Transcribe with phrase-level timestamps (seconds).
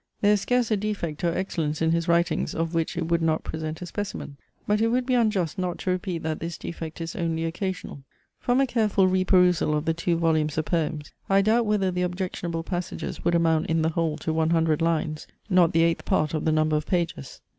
[0.21, 3.43] There is scarce a defect or excellence in his writings of which it would not
[3.43, 4.35] present a specimen.
[4.65, 8.01] But it would be unjust not to repeat that this defect is only occasional.
[8.39, 12.63] From a careful reperusal of the two volumes of poems, I doubt whether the objectionable
[12.63, 16.45] passages would amount in the whole to one hundred lines; not the eighth part of
[16.45, 17.39] the number of pages.